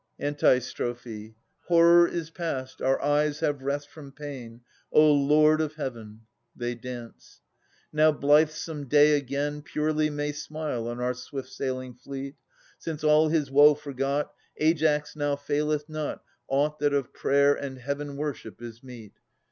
[0.19, 1.35] Antistrophe.
[1.67, 2.81] Horror is past.
[2.81, 4.61] Our eyes have rest from pain.
[4.91, 6.21] O Lord of Heaven
[6.55, 7.39] 1 [They dance.
[7.93, 12.33] Now blithesome day again Purely may smile on our swift sailing fleet.
[12.79, 18.17] Since, all his woe forgot, Aias now faileth not Aught that of prayer and Heaven
[18.17, 19.13] worship is meet.